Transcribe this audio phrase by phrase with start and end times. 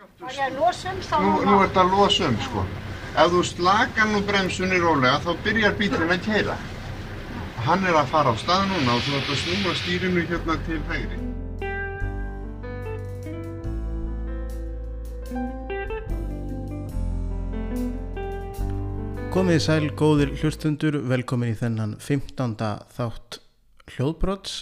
[0.00, 2.62] Var ég að losa um þá Nú, nú er þetta að losa um, sko.
[3.20, 6.54] Ef þú slakar nú bremsunni rólega, þá byrjar bílinn að keira.
[7.66, 10.78] Hann er að fara á stað núna og þú ert að snúa stýrinu hérna til
[10.88, 11.18] hægri.
[19.34, 22.56] Komið sæl góðir hlustundur, velkomin í þennan 15.
[22.96, 23.42] þátt
[23.92, 24.56] hljóðbrots.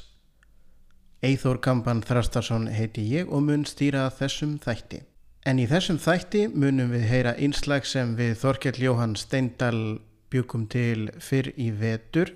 [1.22, 5.04] Eithór Kampan Þrastarsson heiti ég og mun stýra þessum þætti.
[5.46, 10.00] En í þessum þætti munum við heyra einslag sem við Þorkjell Jóhann Steindal
[10.32, 12.34] bjökum til fyrr í vetur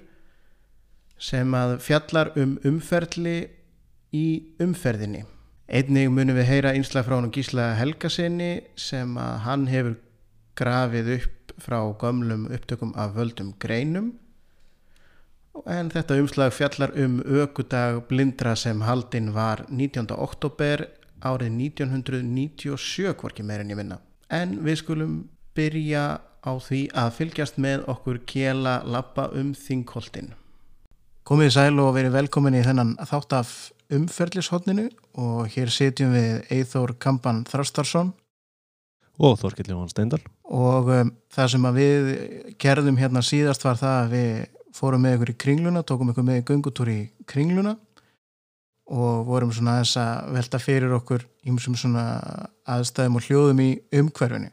[1.23, 3.37] sem að fjallar um umferðli
[4.15, 4.27] í
[4.63, 5.25] umferðinni.
[5.73, 9.95] Einnig munum við heyra einslag frá hann Gísla Helgasinni sem að hann hefur
[10.59, 14.13] grafið upp frá gömlum upptökum af völdum greinum
[15.69, 20.09] en þetta umslag fjallar um ökudag blindra sem haldinn var 19.
[20.17, 20.87] oktober
[21.23, 23.99] árið 1997 hvorki meirinn ég minna.
[24.33, 25.17] En við skulum
[25.57, 30.33] byrja á því að fylgjast með okkur kjela lappa um þingholtin.
[31.23, 33.53] Komið sæl og verið velkomin í þennan þátt af
[33.93, 34.89] umferðlishotninu
[35.21, 38.11] og hér sitjum við Eithór Kampan Þrastarsson
[39.23, 40.23] og Þorkell Jóhann Steindal.
[40.49, 42.11] Og um, það sem við
[42.61, 44.33] gerðum hérna síðast var það að við
[44.73, 47.77] fórum með ykkur í kringluna, tókum ykkur með göngutúr í kringluna
[48.91, 52.05] og vorum svona aðeins að velta fyrir okkur ímsum svona
[52.69, 54.51] aðstæðum og hljóðum í umhverfinu.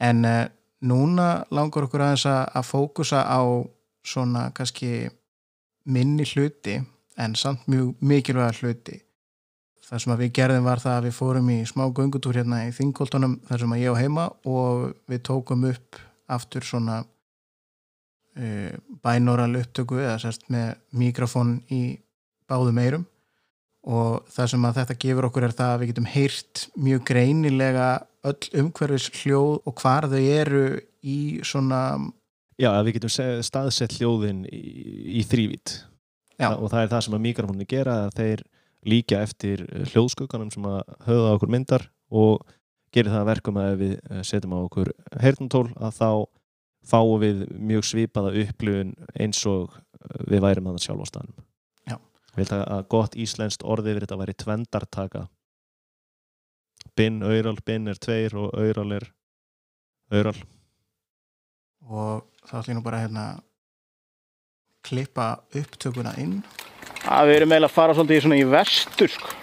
[0.00, 0.44] En uh,
[0.84, 3.40] núna langar okkur aðeins að, að fókusa á
[4.06, 5.08] svona kannski
[5.86, 6.78] minni hluti
[7.16, 9.00] en samt mjög mikilvæga hluti.
[9.86, 13.36] Það sem við gerðum var það að við fórum í smá göngutúr hérna í Þingoltunum
[13.46, 17.04] þar sem ég á heima og við tókum upp aftur svona
[18.36, 22.00] uh, bænoral upptöku eða sérst með mikrofón í
[22.50, 23.06] báðum eirum
[23.86, 27.88] og það sem að þetta gefur okkur er það að við getum heyrt mjög greinilega
[28.26, 30.64] öll umhverfis hljóð og hvar þau eru
[31.06, 31.82] í svona
[32.58, 34.60] Já, að við getum se- staðsett hljóðin í,
[35.20, 35.76] í þrývít
[36.56, 38.42] og það er það sem að mikrofónu gera að þeir
[38.86, 39.62] líka eftir
[39.92, 42.42] hljóðskugganum sem að höfða okkur myndar og
[42.94, 44.90] gerir það að verkum að ef við eh, setjum á okkur
[45.22, 46.10] heyrnutól að þá
[46.86, 49.74] fáum við mjög svipaða upplifun eins og
[50.30, 51.45] við værim þannig sjálf á staðnum.
[52.36, 55.22] Ég held að að gott íslenskt orðið yfir þetta væri tvendartaka.
[56.96, 59.08] Binn, aural, binn er tveir og aural er
[60.12, 60.36] aural.
[61.86, 63.24] og þá ætlum ég nú bara hérna
[64.86, 66.40] klippa upptökuna inn
[67.06, 69.34] að við erum eiginlega að fara svolítið í svona í vestur sko.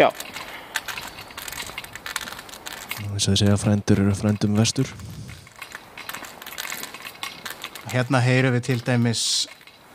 [0.00, 0.08] Já,
[3.14, 4.88] Þess að segja að frændur eru frændum vestur.
[7.92, 9.22] Hérna heyrum við til dæmis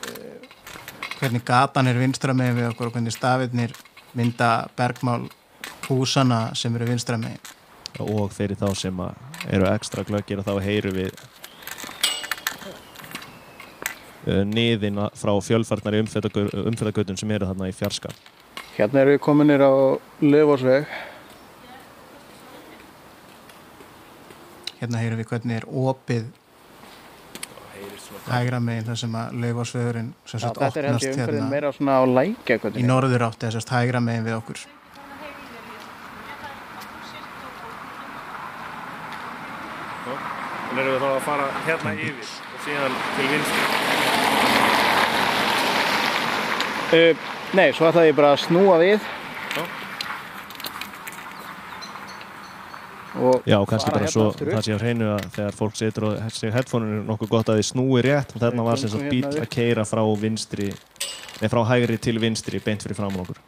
[0.06, 0.48] uh,
[1.20, 3.74] hvernig gatan er vinstra megin við okkur og hvernig stafirnir
[4.18, 5.28] mynda bergmál
[5.90, 7.40] húsana sem eru vinstra megin.
[8.00, 9.14] og fyrir þá sem að
[9.50, 11.12] eru ekstra glöggir þá heyru við
[14.28, 18.14] uh, niðin að- frá fjölfarnari umferðagötun sem eru þarna í fjarska
[18.78, 19.72] hérna erum við kominir á
[20.24, 20.86] Löfósveg.
[24.80, 26.30] Hérna heyrum við hvernig er opið
[28.28, 32.86] hægra megin þar sem að laufásvegurinn sem sagt opnast hérna meira svona á lækja í
[32.88, 34.66] norður átti þess að hægra megin við okkur.
[40.70, 43.98] Þannig erum við þá að fara hérna yfir og síðan til vinstri
[46.90, 47.14] Uh,
[47.54, 49.04] nei, svo ætlaði ég bara að snúa við.
[53.46, 53.58] Já.
[53.60, 56.54] Og kannski bara hérna svo það sé á hreinu að þegar fólk setur á sig
[56.56, 59.28] headphone er nokkuð gott að þið snúi rétt og þarna var sem sagt Göngum bíl
[59.28, 63.44] hérna að keira frá vinstri nei, frá hægri til vinstri beint fyrir fram á okkur.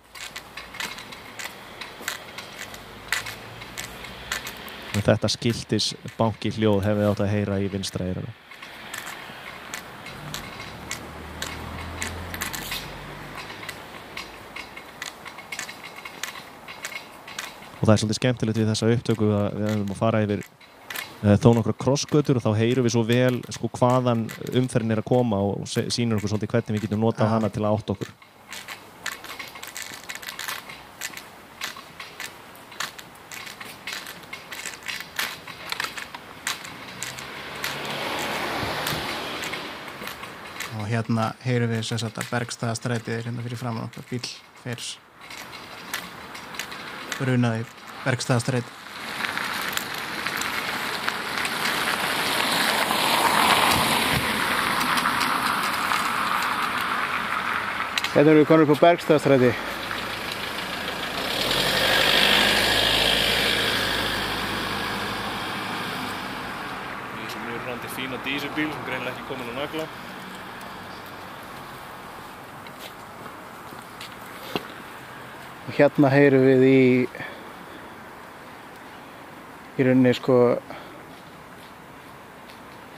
[4.91, 8.33] En Þetta skiltis banki hljóð hefði átt að heyra í vinstra eyranu
[17.81, 21.37] og það er svolítið skemmtilegt við þessa upptöku að við hefum að fara yfir uh,
[21.41, 25.41] þó nokkra krossgötur og þá heyrum við svo vel sko, hvaðan umferðin er að koma
[25.49, 27.33] og se- sýnir okkur svolítið hvernig við getum notað Já.
[27.33, 28.13] hana til að átt okkur
[40.77, 44.27] og hérna heyrum við að bergstæðastrætið er hérna fyrir framann okkar bíl
[44.61, 44.99] fers
[47.21, 47.65] brunaði
[48.03, 48.77] verkstæðastrætt.
[58.11, 59.49] Hérna erum við konur på Bergstafstræti.
[67.45, 69.85] Mjög randi fína dísubíl sem greinlega ekki komin á nagla.
[75.81, 76.81] Hérna heyrum við í
[79.81, 80.37] í rauninni sko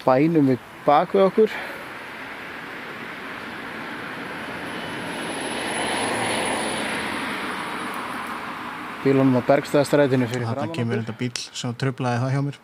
[0.03, 1.55] bænum við bak við okkur.
[9.03, 12.61] Bílunum á Bergstæðastrætinu fyrir Þarna framan kemur þetta bíl sem tröflaði það hjá mér.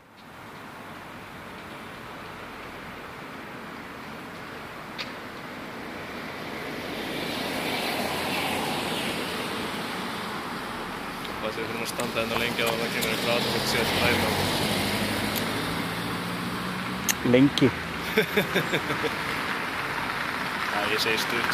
[11.39, 14.29] Og þetta er fyrir að standa enn að það kemur eitthvað aðeins og sér læna.
[17.33, 17.69] Lengi.
[20.69, 21.53] Já, ég segi stutt.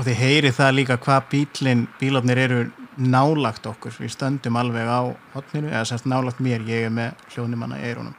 [0.00, 2.60] Og þið heyri það líka hvað bílinn, bílarnir eru
[2.96, 3.92] nálagt okkur.
[4.00, 8.16] Við stöndum alveg á hotninu, eða sérst nálagt mér, ég er með hljóðnumanna í eirunum.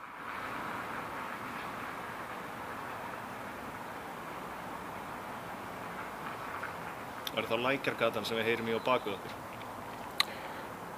[7.31, 9.37] Það er þá lækjargatan sem við heyrim í á baku okkur.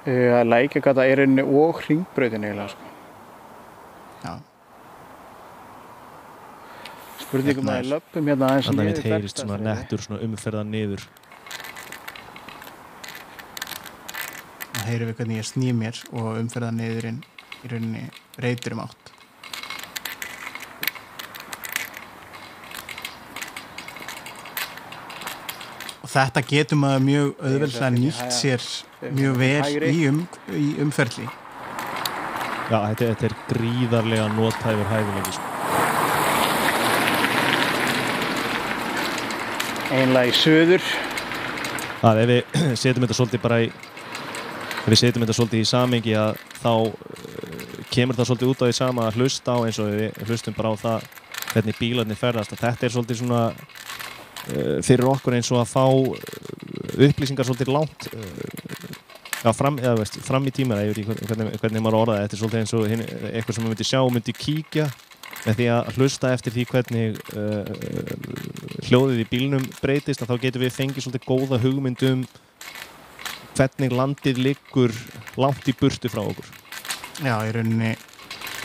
[0.04, 2.89] Uh, Lækjagata er rauninni og hringbrautin eiginlega sko.
[4.24, 4.33] Já,
[7.24, 10.25] Spurningum Hérna að við löpum hérna aðeins Þannig að niður við heyrist svona nettur svona
[10.27, 11.06] umferðan niður.
[14.83, 17.19] það heyri við hvernig ég sný mér og umferða niðurinn
[17.63, 18.04] í rauninni
[18.44, 19.02] reytur um átt.
[26.13, 30.19] Þetta getur maður mjög auðveldlega Ég nýtt sé sér mjög vel í, um,
[30.54, 31.25] í umferðli.
[32.69, 35.33] Já, þetta, þetta er gríðarlega nótæfur hæfileiki.
[35.38, 35.50] Sko.
[39.94, 40.86] Einlega í söður.
[42.04, 43.68] Það, ef við setjum þetta svolítið bara í
[44.83, 46.94] ef við setjum þetta svolítið í samengi að þá uh,
[47.94, 50.74] kemur það svolítið út á því sama að hlusta á eins og við hlustum bara
[50.74, 51.06] á það
[51.54, 53.42] hvernig bílarnir ferðast að þetta er svolítið svona
[54.83, 58.19] fyrir okkur eins og að fá uh, upplýsingar svolítið langt uh,
[59.43, 62.61] já, fram, eða, veist, fram í veit ekki hvernig, hvernig maður orðaði þetta er svolítið
[62.61, 64.87] eins og hin, eitthvað sem maður myndi sjá og myndi kíkja
[65.43, 67.67] með því að hlusta eftir því hvernig uh,
[68.87, 72.23] hljóðið í bílnum breytist þá getum við fengið svolítið góða hugmyndum
[73.57, 74.93] hvernig landið liggur
[75.37, 76.47] langt í burtu frá okkur.
[77.21, 77.91] Já, í rauninni,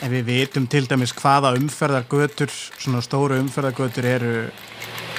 [0.01, 4.33] ef við vitum til dæmis hvaða umferðargötur, svona stóru umferðargötur eru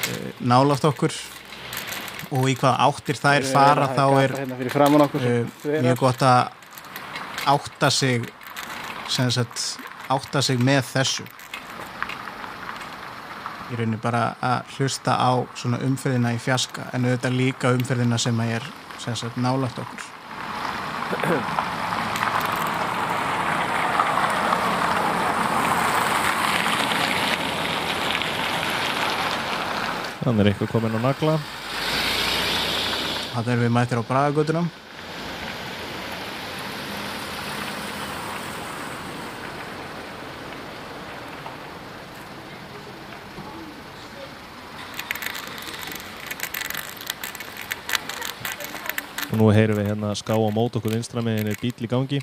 [0.09, 1.15] uh, nálátt okkur
[2.29, 4.57] og í hvaða áttir þær fara, að þá gata er Hérna
[5.63, 5.85] þverar.
[5.87, 6.41] mjög gott að
[7.49, 8.27] átta sig,
[9.09, 9.63] sem sagt,
[10.13, 11.25] átta sig með þessu.
[13.69, 18.39] Í rauninni bara að hlusta á svona umferðina í fjaska, en auðvitað líka umferðina sem
[18.45, 18.65] er,
[19.01, 20.07] sem sagt, nálátt okkur.
[30.29, 31.39] Þannig er eitthvað komin á nagla
[33.29, 34.69] Þetta erum við mættir á Bragagötunum.
[49.29, 52.21] og nú heyrum við hérna ská á mót okkur vinstra með er bíl í gangi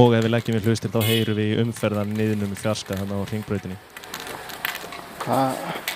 [0.00, 3.20] og ef við leggjum við hlustir þá heyrum við í umferðan niðnum í fjarska þannig
[3.20, 3.80] á ringbrautinni
[5.20, 5.89] Hvað?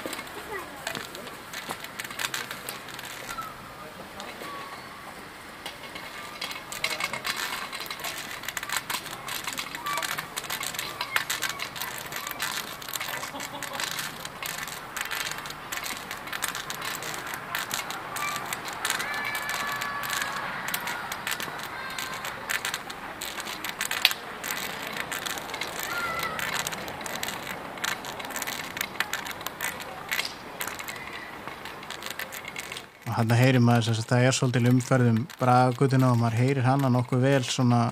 [33.15, 37.23] Hann heyrir maður þess að það er svolítil umferðum bragagutuna og maður heyrir hana nokkuð
[37.23, 37.85] vel svona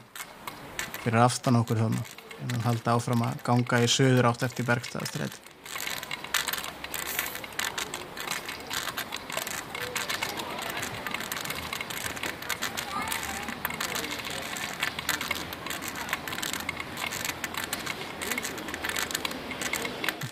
[1.02, 2.12] fyrir aftan okkur þannig
[2.42, 5.50] en hann haldi áfram að ganga í söður átt eftir bergstæðastræti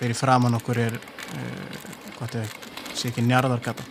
[0.01, 1.81] fyrir framan okkur er uh,
[2.19, 2.61] hvað þetta er,
[2.97, 3.90] sé ekki njarðargata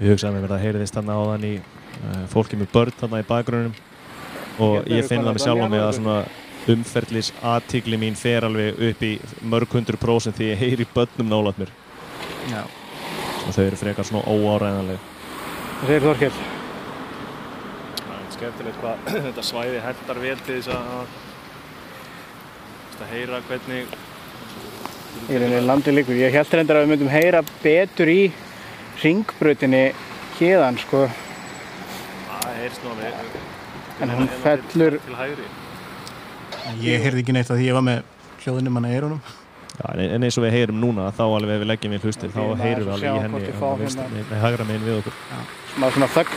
[0.00, 3.20] Ég hugsaði að mér að heyri þess þarna áðan í uh, fólki með börn þarna
[3.20, 3.74] í bakgrunum
[4.60, 6.18] og ég finn bara alveg sjálf á mig að svona
[6.70, 9.12] umferðlis aðtigli mín fer alveg upp í
[9.52, 11.72] mörg hundur prósent því ég heyri börnum nálat mér
[12.48, 12.62] Já.
[12.64, 15.08] og þau eru frekar svona óáræðanleg
[15.80, 16.38] Það segir Þorkell.
[18.00, 21.18] Það er skemmtilegt hvað þetta svæði hendar vel til þess að
[23.00, 23.94] að heyra hvernig
[25.30, 26.18] Í rauninni landi líkur.
[26.20, 28.20] Ég held reyndar að við myndum heyra betur í
[29.02, 29.82] ringbrautinni
[30.38, 31.06] hérðan sko.
[32.40, 33.38] það heyrst nú að við
[34.00, 35.48] En hún fellur, til hægri
[36.80, 38.02] Ég heyrði ekki neitt að því ég var með
[38.40, 39.20] hljóðinum hann að eyrunum.
[39.80, 42.40] Já, en- eins og við heyrum núna þá alveg ef við leggjum við hlustir þá
[42.60, 45.14] heyrum við alveg í henni við hérna- megin- nei, hægra megin við okkur
[45.74, 46.32] smá svona þögg.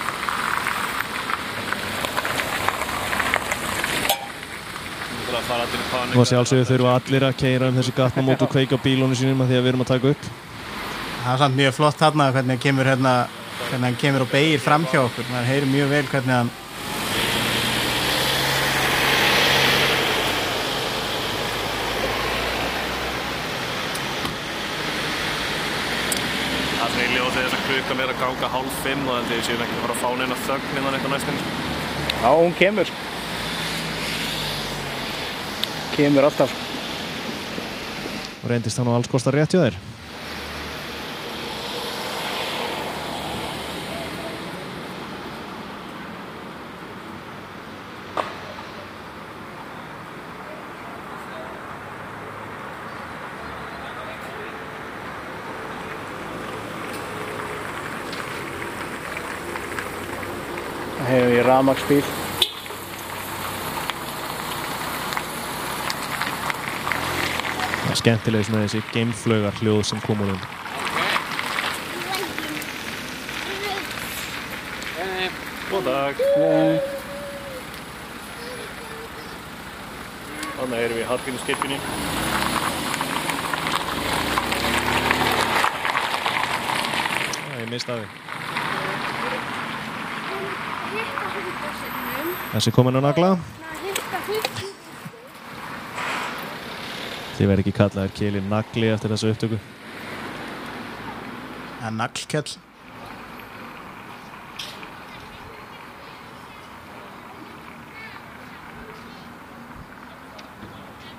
[6.14, 9.50] og sjálfsögur þurfa allir að keira um þessi gatnamót og kveika á bílónu sínum að
[9.52, 10.28] því að við erum að taka upp
[11.24, 13.12] Það er samt mjög flott þarna hvernig hann kemur hérna,
[13.70, 15.24] hvernig hann kemur og beigir fram hjá okkur.
[15.30, 16.50] Það heyrir mjög vel hvernig hann
[26.74, 29.38] Það er í ljóðið þess að klukkan er að ganga hálf fimm og þannig að
[29.38, 31.40] ég séum ekki að fara að fá neina þögn innan eitthvað næstin
[32.24, 32.92] Já, hún kemur.
[35.96, 36.60] Kemur alltaf.
[38.44, 39.56] og reyndist það nú alls kostar rétt
[61.54, 62.02] rafmaksbíl.
[67.84, 70.52] Það er skemmtileg svona þessi geimflögar hljóð sem kom úr þeim
[75.74, 76.20] Góð dag.
[80.54, 81.80] Þannig erum við í Hallgrímskirkjunni.
[87.48, 88.24] Já, ég mist af því
[90.94, 91.23] hitta hundasinnum
[92.54, 93.36] Þessi komin á nagla
[97.34, 99.62] Þið verð ekki kallaðir kili nagli eftir þessu upptöku
[101.84, 102.52] Það er naglkjall.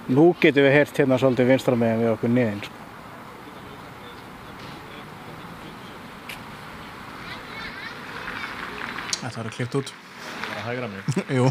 [0.09, 2.81] Nú getum við heyrt hérna svolítið vinstra megin við okkur niðin sko.
[9.21, 9.95] Þetta var klipt út.
[10.65, 11.03] Bara hægra mig
[11.37, 11.51] Jú.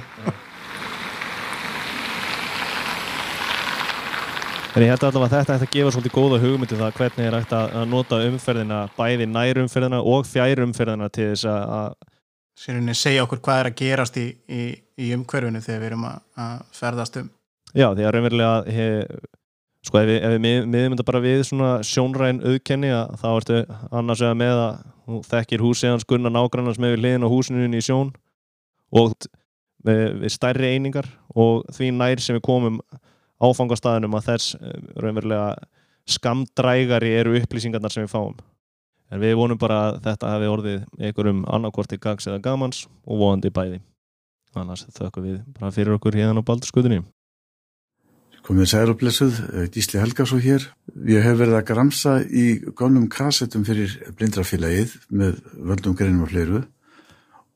[4.73, 7.35] En ég held allavega að þetta ætti að gefa svolítið góða hugmyndi það hvernig er
[7.37, 11.93] hægt að að nota umferðina bæði nærumferðina og fjærumferðina til þess að- að
[12.63, 14.63] Sérunni segja okkur hvað er að gerast í, í,
[15.01, 17.29] í umhverfinu þegar við erum að, að ferðast um.
[17.73, 18.87] Já, því að raunverulega he,
[19.85, 23.27] sko ef við, ef við mið- miðum þetta bara við svona sjónræn auðkenni að þá
[23.37, 23.57] ertu
[23.91, 27.65] annars vegar með að þú þekkir húsið hans Gunnar nágrannars með við hliðin á húsinu
[27.77, 28.13] í sjón
[28.93, 29.31] og t-
[29.87, 32.81] við, stærri einingar og því nær sem við komum
[33.43, 35.47] áfangastæðinum að þess eh, raunverulega
[36.13, 38.37] skamdrægari eru upplýsingarnar sem við fáum.
[39.13, 43.51] En við vonum bara að þetta hafi orðið einhverjum annarkorti gags eða gamans og vonandi
[43.53, 43.81] bæði.
[44.57, 47.01] Annars þökkum við bara fyrir okkur hérna á Baldurskutunni
[48.43, 50.65] Komið og blessuð, eh, Helgarsson hér.
[51.07, 56.65] Ég hef verið að gramsa í gömlum kassettum fyrir blindrafélagið með völdum greinum og fleiru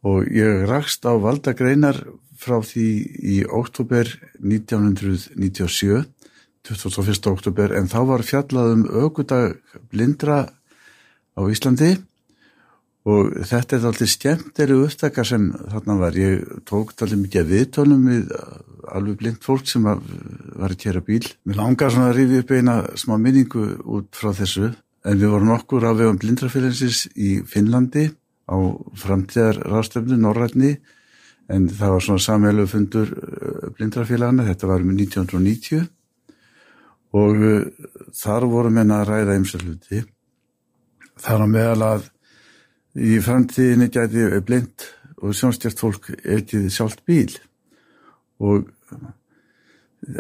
[0.08, 2.00] og ég rakst á valda greinar
[2.38, 2.88] frá því
[3.18, 4.10] í oktober
[4.40, 6.06] 1997,
[6.68, 7.32] 21.
[7.32, 9.58] oktober, en þá var fjallað um aukudag
[9.92, 10.46] blindra
[11.38, 11.96] á Íslandi
[13.08, 16.18] og þetta er alltaf skemmteri upptaka sem þarna var.
[16.20, 18.34] Ég tók alltaf mikið að viðtölum við
[18.88, 20.02] alveg blind fólk sem var
[20.58, 21.24] var að kera bíl.
[21.48, 24.72] Mér langar svona að rífi upp eina smá minningu út frá þessu
[25.08, 28.10] en við vorum okkur af vegum blindrafélagsins í Finnlandi
[28.48, 28.58] á
[28.98, 30.78] framtíðar ráðstöfnu Norrætni
[31.52, 35.88] en það var svona samheilu fundur eh, blindrafélagana, þetta var um 1990
[37.18, 37.64] og uh,
[38.12, 40.02] þar voru menna að ræða ymsar hluti.
[41.18, 42.10] Þar á meðal að
[43.00, 44.88] í framtíðinni gæti blind
[45.24, 47.32] og sjónstjart fólk eitthvað sjálft bíl
[48.44, 48.68] og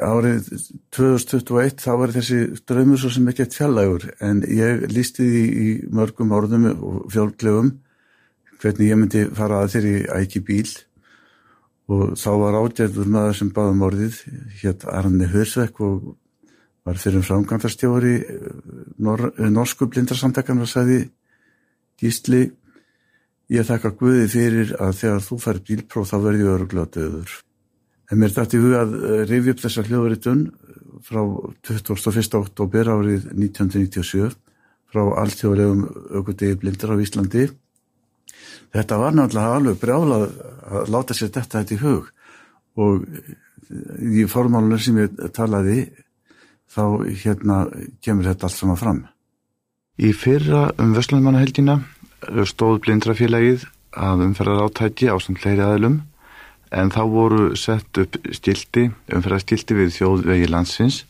[0.01, 0.47] árið
[0.95, 5.67] 2021 þá var þessi draumur svo sem ekki eitt fjallægur en ég lísti því í
[5.93, 7.75] mörgum orðum og fjálglegum
[8.61, 10.69] hvernig ég myndi fara að þeirri æki bíl
[11.87, 14.21] og þá var ágæður maður sem báðum orðið
[14.61, 16.15] hétt Arne Hörsvekk og
[16.87, 18.15] var fyrir framkvæmdarstjóri
[19.03, 21.01] nor norsku blindarsamtakan og sagði
[21.97, 22.45] Gísli
[23.47, 27.35] Ég þakka Guði fyrir að þegar þú fær bílpróf þá verði öruglega döður.
[28.11, 28.95] En mér dætti huga að
[29.29, 30.41] rifi upp þessa hljóðuritun
[31.07, 31.21] frá
[31.69, 32.27] 21.
[32.41, 34.35] oktober árið 1997
[34.91, 37.45] frá alltjóðlegum aukvöldegi blindur á Íslandi.
[38.77, 40.25] Þetta var náttúrulega alveg brjálað
[40.67, 42.09] að láta sér þetta þetta í hug
[42.77, 43.05] og
[44.21, 45.79] í formálunum sem ég talaði
[46.69, 46.83] þá
[47.23, 47.57] hérna
[48.05, 48.99] kemur þetta allt saman fram.
[49.97, 51.79] Í fyrra um Vöslanmannahelgina
[52.45, 53.65] stóð blindrafélagið
[53.97, 55.97] að umferðar átæki á samt fleiri aðlum
[56.69, 61.01] en þá voru sett upp stilti, umferðarstilti við þjóðvegi landsins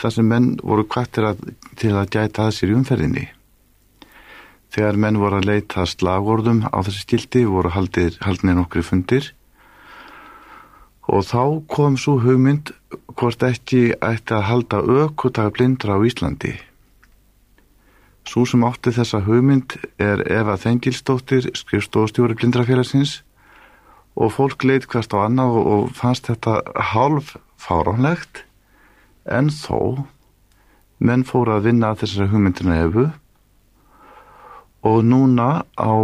[0.00, 1.28] þar sem menn voru kvartir
[1.76, 3.28] til að gæta að sér umferðinni.
[4.72, 9.26] Þegar menn voru að leita slagordum á þessi stilti voru haldir, haldinir nokkri fundir.
[11.12, 12.72] Og þá kom svo hugmynd
[13.12, 16.54] hvort ekki ætti að halda aukvitaða blindra á Íslandi.
[18.24, 23.20] Svo sem átti þessa hugmynd er Eva Þengilstóttir, skrifstofstjóri blindrafélagsins.
[24.16, 26.62] Og fólk leitt hvert á annað og fannst þetta
[26.94, 28.46] halv fáránlegt.
[29.28, 30.06] En þó
[30.96, 33.10] menn fóru að vinna þessari hugmyndina efu
[34.82, 35.94] og núna á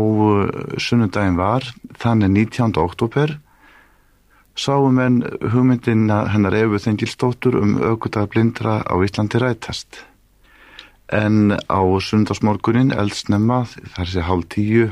[0.79, 1.67] sunnudagin var
[1.99, 2.77] þannig 19.
[2.79, 3.39] oktober
[4.59, 10.05] sáum en hugmyndina hennar efu Þengilstóttur um aukudag blindra á Íslandi rætast
[11.11, 13.65] en á sundarsmorgunin eldsnemma
[13.97, 14.91] þar sé hálf tíu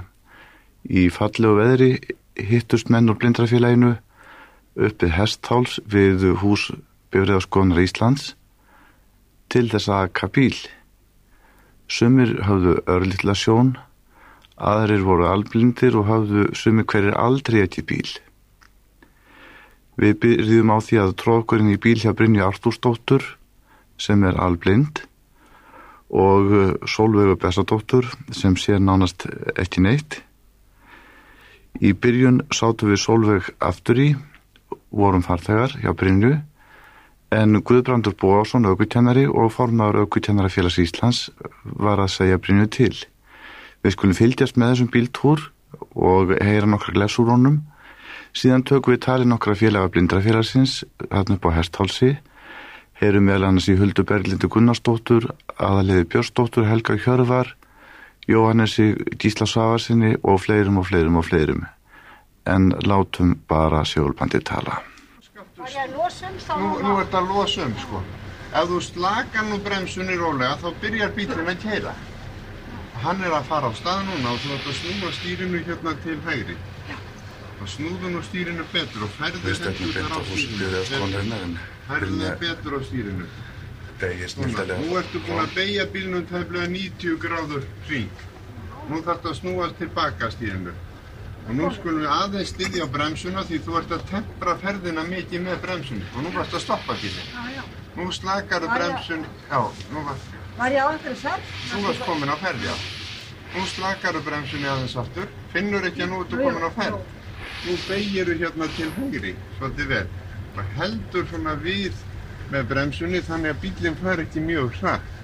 [0.86, 1.90] í fallegu veðri
[2.50, 3.96] hittust menn úr blindrafélaginu
[4.76, 6.70] uppið hestháls við hús
[7.14, 8.34] Björðarskonar Íslands
[9.48, 10.56] til þess að kapíl.
[11.86, 13.76] Sumir hafðu örlittla sjón,
[14.56, 18.08] aðrir voru alblindir og hafðu sumir hverjir aldrei ekki bíl.
[19.96, 23.24] Við byrjum á því að trókurinn í bíl hjá Brynja Artúrsdóttur
[23.96, 25.06] sem er alblind
[26.12, 26.52] og
[26.86, 29.24] Sólveigur Bessadóttur sem sé nánast
[29.56, 30.20] ekki neitt.
[31.80, 34.10] Í byrjun sátu við Sólveig aftur í,
[34.90, 36.34] vorum farþegar hjá Brynju,
[37.36, 41.26] en Guðbrandur Bóásson, aukutennari og formadur aukutennarafélags Íslands
[41.64, 42.94] var að segja Brynju til.
[43.84, 45.42] Við skulum fylgjast með þessum bíltúr
[45.92, 47.60] og heyra nokkra glesur honum.
[48.36, 52.10] Síðan tökum við tali nokkra félaga blindrafélagsins, þarna upp á Hesthálsi,
[53.00, 55.28] heyrum meðal annars í Huldu Berglindi Gunnarsdóttur,
[55.60, 57.52] aðaliði Björnsdóttur, Helga Hjörvar,
[58.26, 61.64] Jóhannesi Gísla Svavarsinni og fleirum og fleirum og fleirum.
[62.48, 64.80] En látum bara sjálfbandi tala.
[65.66, 68.02] Nú, nú er þetta að losa um sko.
[68.56, 71.94] Ef þú slakar nú bremsunni rólega þá byrjar bílinn að keira.
[73.02, 76.16] Hann er að fara á stað núna og þú ætti að snúa stýrinu hérna til
[76.28, 76.56] hægri.
[77.60, 81.58] Og snúðu nú stýrinu betur og færðu hendurnar á stýrinu.
[81.88, 83.26] Færðu þið betur á stýrinu.
[84.86, 88.24] Nú ertu búin að beigja bílnum tæmlega 90 gráður hring.
[88.88, 90.72] Nú þarfst að snúast tilbaka stýrinu.
[91.46, 95.44] Og nú skulum við aðeins styðja á bremsuna því þú ert að tempra ferðina mikið
[95.44, 96.96] með bremsunni og nú varst að stoppa.
[96.98, 97.62] Já, já.
[97.96, 99.60] Nú slakar bremsun, já,
[99.92, 100.18] nú var,
[100.56, 101.52] Var ég á einhverju ferð?
[101.70, 102.74] þú varst komin á ferð, já.
[103.54, 106.98] Nú slakar bremsunni aðeins aftur, finnur ekki að nú ertu komin á ferð.
[107.62, 110.06] Nú beigir þú hérna til hægri, svolítið vel.
[110.56, 112.02] Og heldur svona við
[112.50, 115.15] með bremsunni þannig að bílinn fær ekki mjög hratt.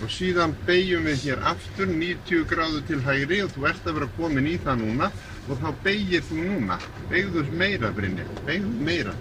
[0.00, 4.08] Og síðan beigjum við hér aftur 90 gráðu til hægri og þú ert að vera
[4.16, 5.10] komin í það núna
[5.46, 6.78] og þá beigir þú núna.
[7.10, 9.12] Beigðu meira, Brynja, beigðu meira.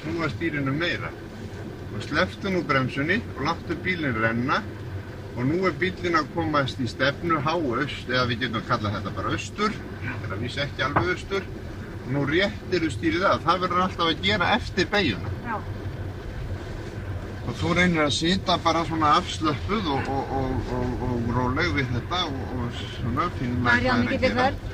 [0.00, 1.12] Snúa stýrinu meira.
[1.92, 4.58] Og sleftu nú bremsunni og láttu bílinn renna
[5.36, 9.14] og nú er bílinn að komast í stefnu háaust, eða við getum að kalla þetta
[9.20, 11.48] bara austur, þetta er að vísa ekki alveg austur.
[12.06, 15.75] Og nú réttir þú stýrið að, það verður alltaf að gera eftir beigjuna.
[17.46, 17.52] Já.
[17.52, 20.32] Og þú reynir að sita bara svona afslöppuð og, og,
[20.74, 24.72] og, og, róleg við þetta og, svona finnum Var ég á mikilli ferð?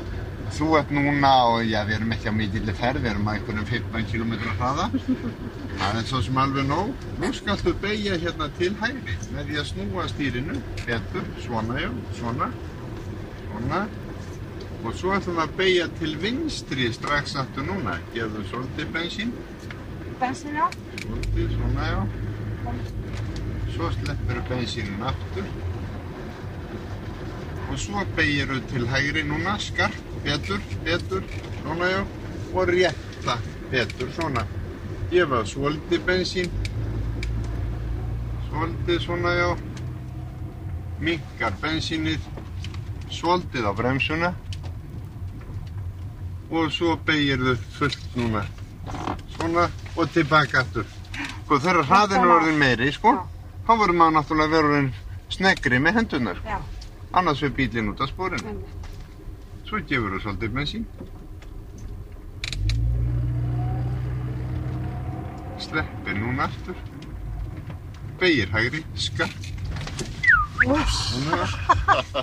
[0.53, 3.69] Þú ert núna og já, við erum ekki á mikilli ferð, við erum á einhvernum
[3.69, 4.89] 15 km hraða.
[5.83, 7.07] Það er svo sem alveg nóg.
[7.21, 11.89] Nú skaltu beigja hérna til hægri með því að snúa stýrinu betur, svona já,
[12.21, 12.51] svona,
[13.45, 13.85] svona.
[14.83, 18.01] Og svo ætlum við að beigja til vinstri strax aftur núna.
[18.17, 19.33] Gefðu svolítið bensín,
[20.21, 20.69] Bensin á?
[21.01, 22.32] svolítið, svona já.
[23.73, 25.47] Svo sleppur bensínin aftur.
[27.73, 31.25] Og svo beigir þú til hægri núna, skarp, betur, betur,
[31.63, 32.05] svona já.
[32.55, 33.39] Og rétta
[33.71, 34.47] betur, svona.
[35.11, 36.55] Gefa svolítið bensín.
[38.51, 39.51] Svolítið svona já.
[41.01, 42.31] Minkar bensínið.
[43.11, 44.35] Svolítið á bremsuna.
[46.51, 48.47] Og svo beigir þú fullt núna.
[49.35, 51.02] Svona og tilbaka aftur.
[51.53, 53.11] Sko þegar hraðin er orðin meiri, sko,
[53.67, 54.87] þá verður maður náttúrulega orðin
[55.35, 56.39] sneggri með hendunar.
[56.49, 56.55] Já.
[57.21, 58.55] Annars fyrir bílinn út af spórinu.
[59.69, 60.87] Svo gefur þú svolítið bensín.
[65.67, 66.81] Sleppir núna aftur.
[68.25, 69.53] Beigir hægri, skatt.
[70.65, 71.53] Núna.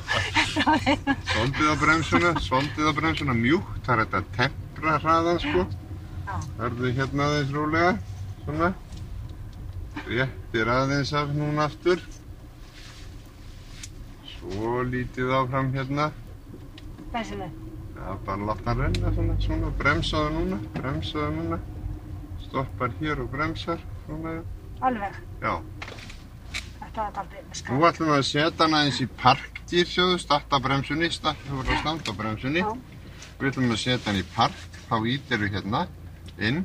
[1.35, 3.77] Svolítið á bremsuna, svolítið á bremsuna, mjúkt.
[3.85, 5.71] Það er þetta að tempra hraðan sko.
[6.57, 7.97] Hörðu hérna aðeins rólega,
[8.41, 8.75] svona.
[10.09, 11.99] Réttir aðeins af núna aftur.
[14.31, 16.09] Svo lítið áfram hérna.
[17.13, 17.49] Bensinu.
[17.99, 21.57] Já, bara láta hann renna svona, svona, bremsaðu núna, bremsaðu núna.
[22.45, 24.37] Stoppar hér og bremsar, svona,
[24.81, 25.17] Alveg.
[25.43, 25.53] já.
[26.79, 27.83] Þetta var daldið Nú skall.
[27.89, 32.15] ætlum við að setja hann aðeins í parkdýr, sjóðu, starta bremsunni, starta, voru að standa
[32.17, 32.63] bremsunni.
[32.63, 32.71] Já.
[33.39, 35.83] Við ætlum að setja hann í park, þá ítir við hérna
[36.39, 36.63] inn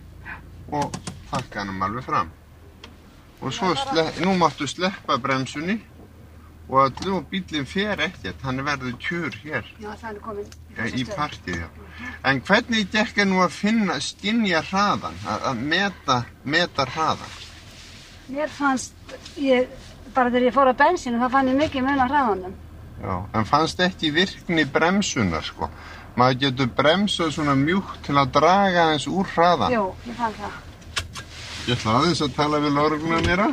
[0.73, 0.95] og
[1.31, 2.31] takka hann alveg fram.
[3.45, 5.77] Og svo, sle nú máttu sleppa bremsunni
[6.69, 9.67] og allu og bílinn fer ekkert, hann verður kjur hér.
[9.83, 10.47] Já, það er komin.
[10.73, 11.69] Já, í partíð, já.
[12.25, 17.37] En hvernig gekk er nú að finna, skinja hraðan, að, meta, meta hraðan?
[18.33, 18.97] Mér fannst,
[19.37, 19.69] ég,
[20.17, 22.57] bara þegar ég fór á bensinu, þá fann ég mikið mun á hraðanum.
[23.05, 23.15] Já.
[23.37, 25.69] En fannst ekki virkni bremsunar, sko?
[26.17, 29.75] Maður getur bremsað svona mjúkt til að draga aðeins úr hraðan.
[29.75, 30.64] Jú, ég fann það.
[31.65, 33.47] Ég ætla aðeins að tala við lorguna nýra.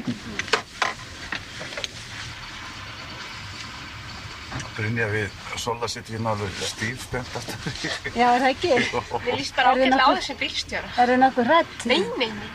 [4.75, 7.73] Brynja við Sola sitt hérna alveg stíf spennt aftur.
[8.15, 8.69] Já, er það ekki?
[9.25, 10.91] Mér líst bara Er ágætlega á þessum bílstjóra.
[11.03, 11.75] Eru nokkuð hrætt?
[11.91, 12.51] Nei, nei, nei.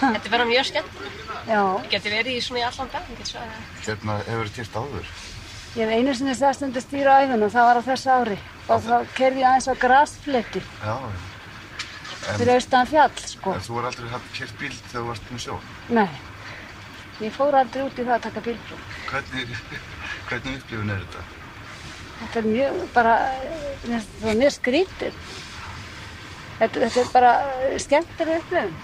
[0.00, 1.00] Þetta verður mjög skemmt.
[1.48, 1.60] Já,
[1.92, 3.56] Geti verið í svona í allan dag, ég get svo að
[3.86, 5.08] Hérna hefur kert áður.
[5.76, 8.38] ég hef einu sinni sest undir stýra á æfinu, það var á þessu ári.
[8.70, 10.94] Og þá kerði ég aðeins á grasfletti Já,
[12.34, 13.54] fyrir austan fjall, sko.
[13.54, 15.58] en þú er aldrei haft kert bíl þegar þú varst með sjó.
[15.96, 16.08] Nei,
[17.22, 19.00] ég fór aldrei út í það að taka bílpróf.
[19.10, 19.54] Hvernig,
[20.28, 21.24] hvernig upplifun er þetta?
[22.16, 23.14] Þetta er mjög, bara,
[23.86, 25.22] það mjög skrítið.
[26.56, 27.32] Þetta, þetta er bara
[27.84, 28.76] skemmtileg upplifun.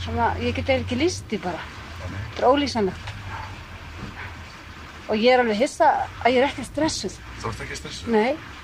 [0.00, 1.60] Svona, ég get eiginlega ekki líst því bara.
[2.00, 3.16] Þetta er ólýsanlegt.
[5.10, 5.90] Og ég er alveg hissa
[6.22, 7.18] að ég er ekki stressuð.
[7.42, 8.10] Þú ert ekki stressuð?
[8.14, 8.59] Nei.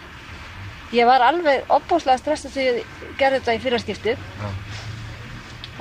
[0.94, 4.26] Ég var alveg opbúslega stressuð þegar ég gerði þetta í fyrraskiptið.
[4.42, 4.50] Já.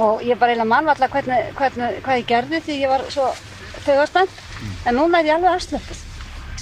[0.06, 3.28] Og ég bara eiginlega mann alltaf hvernig, hvernig, hvað ég gerði því ég var svo
[3.86, 4.42] þaugaspennt.
[4.90, 6.02] En núna er ég alveg afslöpuð.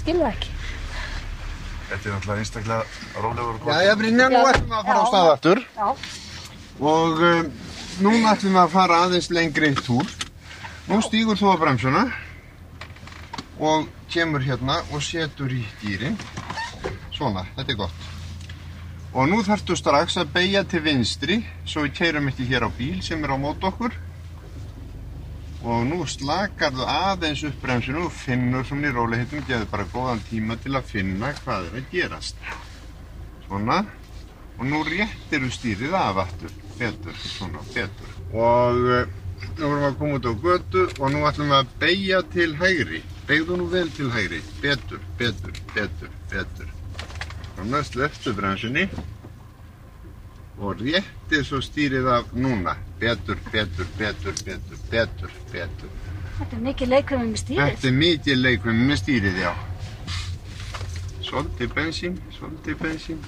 [0.02, 0.52] Skilur það ekki.
[1.88, 3.74] Þetta er náttúrulega einstaklega rólegur og gott.
[3.80, 4.46] Jæja, Brynja, nú Já.
[4.52, 5.10] ætlum við að fara á Já.
[5.14, 5.64] stað aftur.
[5.78, 5.88] Já.
[6.94, 7.52] Og um,
[8.04, 10.14] núna ætlum við að fara aðeins lengri túr.
[10.90, 12.08] Nú stýgur þú á bremsuna
[13.64, 16.18] og kemur hérna og setur í gýrin.
[17.14, 18.13] Svona, þetta er gott.
[19.14, 21.36] Og nú þarftu strax að beigja til vinstri
[21.70, 23.94] svo við keirum ekki hér á bíl sem er á mót okkur.
[25.64, 30.26] Og nú slakar þú aðeins upp bremsinu og finnur svona í rólehitum, gefur bara góðan
[30.32, 32.42] tíma til að finna hvað er að gerast.
[33.46, 33.80] Svona.
[34.58, 38.20] Og nú réttir þú stýrið af aftur, betur, svona, betur.
[38.34, 39.18] Og uh,
[39.60, 42.54] nú erum við að koma út á götu og nú ætlum við að beigja til
[42.58, 43.08] hægri.
[43.30, 46.80] Beigðu nú vel til hægri, betur, betur, betur, betur.
[47.64, 48.82] Svona, sleftu bremsunni
[50.60, 52.74] og réttir svo stýrið af núna.
[53.00, 55.94] Betur, betur, betur, betur, betur, betur.
[56.40, 57.62] Þetta er mikið leikur með stýrið.
[57.70, 59.54] Þetta er mikið leikum með stýrið, já.
[61.30, 63.24] Svolítið bensín, svolítið bensín.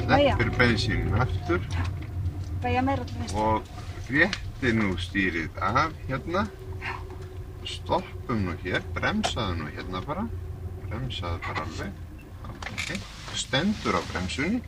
[0.00, 1.62] Sleppir bensín aftur
[2.64, 3.38] Beigja meira til vinstri.
[3.38, 3.62] og
[4.10, 6.48] réttir nú stýrið af hérna.
[7.68, 10.24] Stoppum nú hér, bremsaðu nú hérna bara.
[10.86, 11.92] Bremsaðu bara alveg.
[12.72, 12.98] Okay.
[13.38, 14.62] Stendur á bremsunni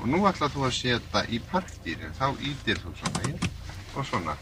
[0.00, 2.14] og nú ætlar þú að setja í parkdýrin.
[2.18, 3.50] Þá ítir þú svona hér
[3.96, 4.36] og svona.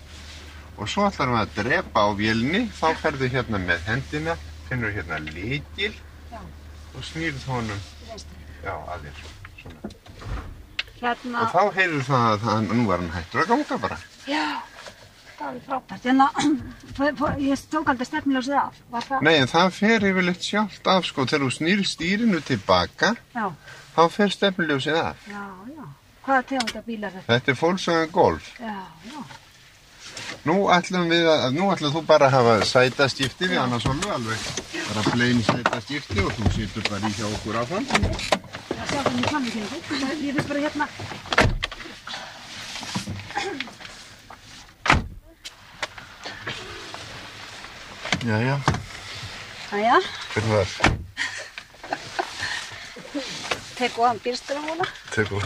[0.79, 4.37] Og svo ætlar við að drepa á vélni, þá ferðu hérna með hendina,
[4.69, 5.19] finnur hérna
[6.31, 6.41] Já.
[6.95, 7.81] og snýrð honum
[8.65, 9.21] já, að þér.
[9.61, 9.91] Svona.
[11.01, 13.99] Hérna, Og þá heyrður það að það, nú var hann hættur að ganga bara.
[14.29, 14.45] já,
[15.41, 16.05] það var frábært.
[17.01, 18.81] Fó- fó- ég tók aldrei stefniljósið af.
[19.09, 19.21] Það?
[19.27, 23.47] Nei, en það fer yfirleitt sjálft af, sko, þegar þú snýr stýrinu tilbaka, Já,
[23.97, 25.17] þá fer stefnuljósið af.
[25.31, 25.85] já, já.
[26.27, 27.27] Hvaða tegunda bíl er þetta?
[27.33, 28.51] Þetta er Volkswagen Golf.
[28.61, 28.77] Já,
[29.09, 29.21] já.
[30.45, 34.45] Nú ætlum við að, nú ætlum þú bara að hafa sætaskipti við annars Solu alveg.
[34.91, 37.85] Bara plain sætaskipti og þú situr bara í hjá okkur áfram.
[37.91, 39.63] Það sjá hvernig ég fann ekki.
[40.29, 40.87] Ég vil bara hérna.
[48.25, 48.61] Jæja,
[49.73, 49.97] Æja,
[50.35, 50.67] hvernig var?
[53.79, 54.85] teku hann bílstörahúna.
[55.15, 55.43] Tekur